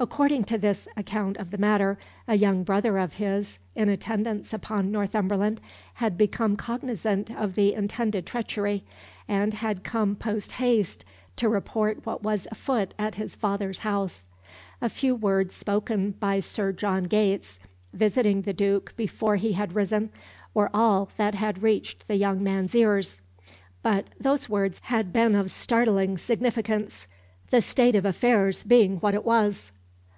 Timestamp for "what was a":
12.06-12.54